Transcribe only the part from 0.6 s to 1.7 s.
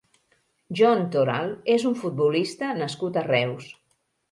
Jon Toral